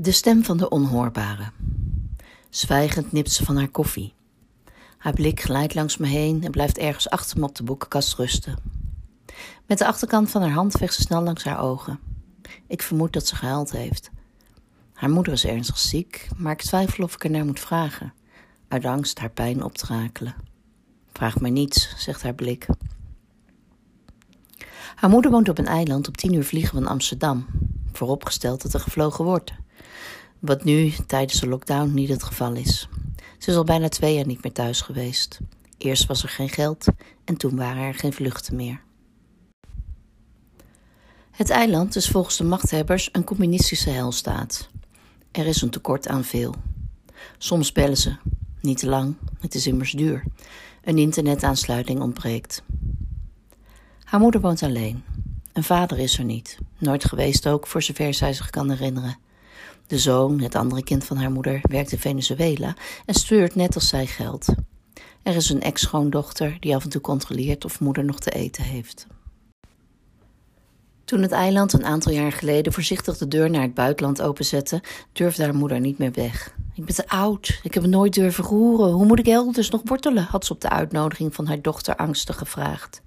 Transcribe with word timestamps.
De 0.00 0.12
stem 0.12 0.44
van 0.44 0.56
de 0.56 0.68
onhoorbare. 0.68 1.50
Zwijgend 2.50 3.12
nipt 3.12 3.32
ze 3.32 3.44
van 3.44 3.56
haar 3.56 3.68
koffie. 3.68 4.14
Haar 4.98 5.12
blik 5.12 5.40
glijdt 5.40 5.74
langs 5.74 5.96
me 5.96 6.06
heen 6.06 6.44
en 6.44 6.50
blijft 6.50 6.78
ergens 6.78 7.10
achter 7.10 7.38
me 7.38 7.44
op 7.46 7.54
de 7.54 7.62
boekenkast 7.62 8.14
rusten. 8.14 8.56
Met 9.66 9.78
de 9.78 9.86
achterkant 9.86 10.30
van 10.30 10.42
haar 10.42 10.50
hand 10.50 10.72
veegt 10.72 10.94
ze 10.94 11.00
snel 11.00 11.22
langs 11.22 11.44
haar 11.44 11.60
ogen. 11.60 11.98
Ik 12.66 12.82
vermoed 12.82 13.12
dat 13.12 13.26
ze 13.26 13.36
gehuild 13.36 13.70
heeft. 13.70 14.10
Haar 14.92 15.10
moeder 15.10 15.32
is 15.32 15.44
ernstig 15.44 15.78
ziek, 15.78 16.28
maar 16.36 16.52
ik 16.52 16.62
twijfel 16.62 17.04
of 17.04 17.14
ik 17.14 17.24
er 17.24 17.30
naar 17.30 17.44
moet 17.44 17.60
vragen, 17.60 18.12
uit 18.68 18.84
angst 18.84 19.18
haar 19.18 19.30
pijn 19.30 19.62
op 19.62 19.74
te 19.74 19.86
rakelen. 19.86 20.34
Vraag 21.12 21.40
mij 21.40 21.50
niets, 21.50 21.94
zegt 21.96 22.22
haar 22.22 22.34
blik. 22.34 22.66
Haar 24.94 25.10
moeder 25.10 25.30
woont 25.30 25.48
op 25.48 25.58
een 25.58 25.66
eiland 25.66 26.08
op 26.08 26.16
tien 26.16 26.32
uur 26.32 26.44
vliegen 26.44 26.74
van 26.74 26.86
Amsterdam, 26.86 27.46
vooropgesteld 27.92 28.62
dat 28.62 28.74
er 28.74 28.80
gevlogen 28.80 29.24
wordt. 29.24 29.52
Wat 30.38 30.64
nu 30.64 30.92
tijdens 31.06 31.40
de 31.40 31.48
lockdown 31.48 31.94
niet 31.94 32.08
het 32.08 32.22
geval 32.22 32.54
is. 32.54 32.88
Ze 33.38 33.50
is 33.50 33.56
al 33.56 33.64
bijna 33.64 33.88
twee 33.88 34.14
jaar 34.14 34.26
niet 34.26 34.42
meer 34.42 34.52
thuis 34.52 34.80
geweest. 34.80 35.38
Eerst 35.78 36.06
was 36.06 36.22
er 36.22 36.28
geen 36.28 36.48
geld 36.48 36.86
en 37.24 37.36
toen 37.36 37.56
waren 37.56 37.82
er 37.82 37.94
geen 37.94 38.12
vluchten 38.12 38.56
meer. 38.56 38.80
Het 41.30 41.50
eiland 41.50 41.96
is 41.96 42.08
volgens 42.08 42.36
de 42.36 42.44
machthebbers 42.44 43.08
een 43.12 43.24
communistische 43.24 43.90
helstaat. 43.90 44.68
Er 45.30 45.46
is 45.46 45.62
een 45.62 45.70
tekort 45.70 46.08
aan 46.08 46.24
veel. 46.24 46.54
Soms 47.38 47.72
bellen 47.72 47.96
ze, 47.96 48.16
niet 48.60 48.78
te 48.78 48.88
lang, 48.88 49.16
het 49.40 49.54
is 49.54 49.66
immers 49.66 49.92
duur. 49.92 50.24
Een 50.84 50.98
internetaansluiting 50.98 52.00
ontbreekt. 52.00 52.62
Haar 54.04 54.20
moeder 54.20 54.40
woont 54.40 54.62
alleen. 54.62 55.04
Een 55.52 55.64
vader 55.64 55.98
is 55.98 56.18
er 56.18 56.24
niet, 56.24 56.58
nooit 56.78 57.04
geweest 57.04 57.48
ook, 57.48 57.66
voor 57.66 57.82
zover 57.82 58.14
zij 58.14 58.32
zich 58.32 58.50
kan 58.50 58.70
herinneren. 58.70 59.18
De 59.88 59.98
zoon, 59.98 60.40
het 60.40 60.54
andere 60.54 60.82
kind 60.82 61.04
van 61.04 61.16
haar 61.16 61.30
moeder, 61.30 61.60
werkt 61.62 61.92
in 61.92 61.98
Venezuela 61.98 62.76
en 63.06 63.14
stuurt 63.14 63.54
net 63.54 63.74
als 63.74 63.88
zij 63.88 64.06
geld. 64.06 64.46
Er 65.22 65.36
is 65.36 65.50
een 65.50 65.62
ex-schoondochter 65.62 66.56
die 66.60 66.74
af 66.74 66.84
en 66.84 66.90
toe 66.90 67.00
controleert 67.00 67.64
of 67.64 67.80
moeder 67.80 68.04
nog 68.04 68.18
te 68.18 68.30
eten 68.30 68.64
heeft. 68.64 69.06
Toen 71.04 71.22
het 71.22 71.32
eiland 71.32 71.72
een 71.72 71.84
aantal 71.84 72.12
jaar 72.12 72.32
geleden 72.32 72.72
voorzichtig 72.72 73.18
de 73.18 73.28
deur 73.28 73.50
naar 73.50 73.62
het 73.62 73.74
buitenland 73.74 74.22
openzette, 74.22 74.82
durfde 75.12 75.42
haar 75.42 75.54
moeder 75.54 75.80
niet 75.80 75.98
meer 75.98 76.12
weg. 76.12 76.54
Ik 76.74 76.84
ben 76.84 76.94
te 76.94 77.08
oud, 77.08 77.60
ik 77.62 77.74
heb 77.74 77.82
het 77.82 77.92
nooit 77.92 78.14
durven 78.14 78.44
roeren. 78.44 78.92
Hoe 78.92 79.06
moet 79.06 79.18
ik 79.18 79.26
elders 79.26 79.70
nog 79.70 79.80
wortelen? 79.84 80.24
had 80.24 80.44
ze 80.44 80.52
op 80.52 80.60
de 80.60 80.70
uitnodiging 80.70 81.34
van 81.34 81.46
haar 81.46 81.62
dochter 81.62 81.96
angstig 81.96 82.38
gevraagd. 82.38 83.02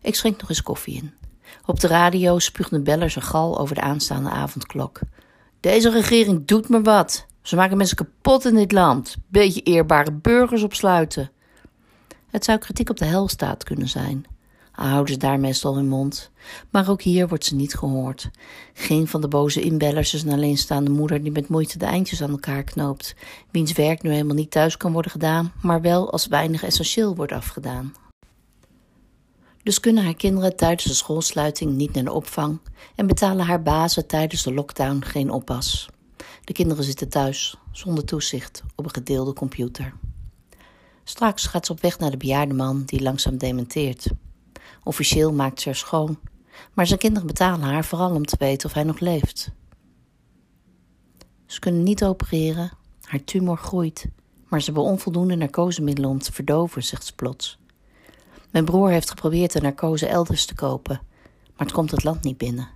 Ik 0.00 0.14
schenk 0.14 0.40
nog 0.40 0.48
eens 0.48 0.62
koffie 0.62 0.94
in. 0.94 1.23
Op 1.66 1.80
de 1.80 1.86
radio 1.86 2.38
spuugde 2.38 2.80
beller 2.80 3.10
zijn 3.10 3.24
gal 3.24 3.58
over 3.58 3.74
de 3.74 3.80
aanstaande 3.80 4.30
avondklok. 4.30 5.00
Deze 5.60 5.90
regering 5.90 6.46
doet 6.46 6.68
me 6.68 6.82
wat. 6.82 7.26
Ze 7.42 7.56
maken 7.56 7.76
mensen 7.76 7.96
kapot 7.96 8.44
in 8.44 8.54
dit 8.54 8.72
land. 8.72 9.16
Beetje 9.28 9.60
eerbare 9.60 10.12
burgers 10.12 10.62
opsluiten. 10.62 11.30
Het 12.30 12.44
zou 12.44 12.58
kritiek 12.58 12.90
op 12.90 12.98
de 12.98 13.04
helstaat 13.04 13.64
kunnen 13.64 13.88
zijn. 13.88 14.26
Al 14.74 14.86
houden 14.86 15.12
ze 15.14 15.20
daar 15.20 15.40
meestal 15.40 15.76
hun 15.76 15.88
mond. 15.88 16.30
Maar 16.70 16.90
ook 16.90 17.02
hier 17.02 17.28
wordt 17.28 17.44
ze 17.44 17.54
niet 17.54 17.74
gehoord. 17.74 18.30
Geen 18.72 19.08
van 19.08 19.20
de 19.20 19.28
boze 19.28 19.60
inbellers 19.60 20.14
is 20.14 20.22
een 20.22 20.32
alleenstaande 20.32 20.90
moeder 20.90 21.22
die 21.22 21.32
met 21.32 21.48
moeite 21.48 21.78
de 21.78 21.84
eindjes 21.84 22.22
aan 22.22 22.30
elkaar 22.30 22.62
knoopt. 22.62 23.14
Wiens 23.50 23.72
werk 23.72 24.02
nu 24.02 24.10
helemaal 24.10 24.34
niet 24.34 24.50
thuis 24.50 24.76
kan 24.76 24.92
worden 24.92 25.10
gedaan, 25.10 25.52
maar 25.62 25.80
wel 25.80 26.12
als 26.12 26.26
weinig 26.26 26.64
essentieel 26.64 27.14
wordt 27.14 27.32
afgedaan. 27.32 27.94
Dus 29.64 29.80
kunnen 29.80 30.04
haar 30.04 30.14
kinderen 30.14 30.56
tijdens 30.56 30.84
de 30.84 30.94
schoolsluiting 30.94 31.72
niet 31.72 31.92
naar 31.92 32.04
de 32.04 32.12
opvang 32.12 32.58
en 32.94 33.06
betalen 33.06 33.46
haar 33.46 33.62
bazen 33.62 34.06
tijdens 34.06 34.42
de 34.42 34.54
lockdown 34.54 35.02
geen 35.04 35.30
oppas. 35.30 35.88
De 36.44 36.52
kinderen 36.52 36.84
zitten 36.84 37.08
thuis, 37.08 37.56
zonder 37.72 38.04
toezicht, 38.04 38.62
op 38.74 38.84
een 38.84 38.94
gedeelde 38.94 39.32
computer. 39.32 39.94
Straks 41.04 41.46
gaat 41.46 41.66
ze 41.66 41.72
op 41.72 41.80
weg 41.80 41.98
naar 41.98 42.10
de 42.10 42.16
bejaarde 42.16 42.54
man 42.54 42.82
die 42.84 43.02
langzaam 43.02 43.38
dementeert. 43.38 44.06
Officieel 44.82 45.32
maakt 45.32 45.60
ze 45.60 45.68
er 45.68 45.76
schoon, 45.76 46.18
maar 46.72 46.86
zijn 46.86 46.98
kinderen 46.98 47.26
betalen 47.26 47.68
haar 47.68 47.84
vooral 47.84 48.14
om 48.14 48.24
te 48.24 48.36
weten 48.38 48.68
of 48.68 48.74
hij 48.74 48.84
nog 48.84 48.98
leeft. 48.98 49.50
Ze 51.46 51.58
kunnen 51.58 51.82
niet 51.82 52.04
opereren, 52.04 52.72
haar 53.00 53.24
tumor 53.24 53.58
groeit, 53.58 54.06
maar 54.48 54.60
ze 54.60 54.64
hebben 54.64 54.84
onvoldoende 54.84 55.34
narcosemiddelen 55.36 56.10
om 56.10 56.18
te 56.18 56.32
verdoven, 56.32 56.84
zegt 56.84 57.06
ze 57.06 57.14
plots. 57.14 57.58
Mijn 58.54 58.66
broer 58.66 58.90
heeft 58.90 59.10
geprobeerd 59.10 59.52
de 59.52 59.60
narcose 59.60 60.06
elders 60.06 60.46
te 60.46 60.54
kopen, 60.54 61.00
maar 61.46 61.66
het 61.66 61.72
komt 61.72 61.90
het 61.90 62.04
land 62.04 62.22
niet 62.22 62.38
binnen. 62.38 62.68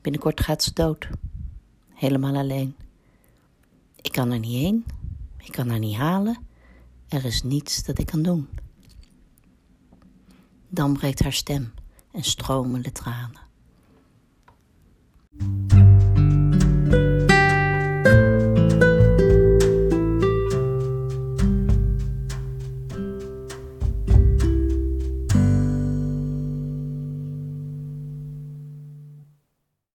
Binnenkort 0.00 0.40
gaat 0.40 0.62
ze 0.62 0.72
dood. 0.72 1.08
Helemaal 1.94 2.36
alleen. 2.36 2.76
Ik 4.00 4.12
kan 4.12 4.30
er 4.30 4.38
niet 4.38 4.60
heen. 4.60 4.84
Ik 5.38 5.52
kan 5.52 5.68
haar 5.68 5.78
niet 5.78 5.96
halen. 5.96 6.38
Er 7.08 7.24
is 7.24 7.42
niets 7.42 7.84
dat 7.84 7.98
ik 7.98 8.06
kan 8.06 8.22
doen. 8.22 8.48
Dan 10.68 10.92
breekt 10.92 11.22
haar 11.22 11.32
stem 11.32 11.72
en 12.12 12.24
stromen 12.24 12.82
de 12.82 12.92
tranen. 12.92 13.44